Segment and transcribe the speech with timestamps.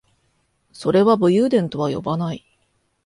[0.71, 2.43] それは武勇伝とは呼ばない